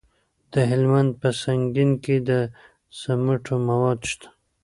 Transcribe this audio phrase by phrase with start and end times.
[0.53, 2.31] د هلمند په سنګین کې د
[2.99, 4.27] سمنټو مواد شته.